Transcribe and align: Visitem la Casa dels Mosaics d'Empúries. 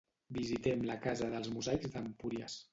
Visitem 0.37 0.81
la 0.87 0.95
Casa 1.05 1.29
dels 1.37 1.53
Mosaics 1.59 1.95
d'Empúries. 1.95 2.61